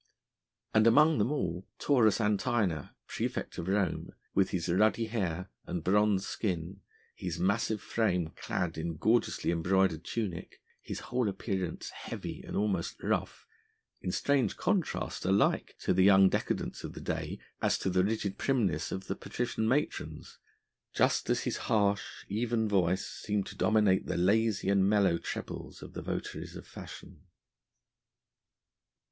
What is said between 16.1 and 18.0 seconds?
decadents of the day as to